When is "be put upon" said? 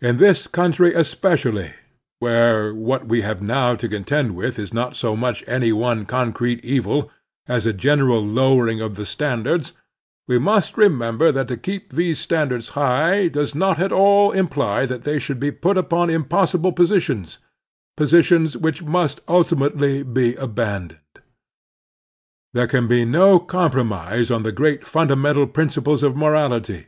15.38-16.10